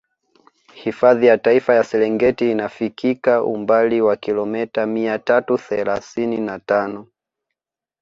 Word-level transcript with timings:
Hifadhi 0.73 1.25
ya 1.25 1.37
Taifa 1.37 1.73
ya 1.75 1.83
Serengeti 1.83 2.51
inafikika 2.51 3.43
umbali 3.43 4.01
wa 4.01 4.15
kilomita 4.15 4.85
mia 4.85 5.19
tatu 5.19 5.57
thelasini 5.57 6.37
na 6.37 6.59
tano 6.59 7.07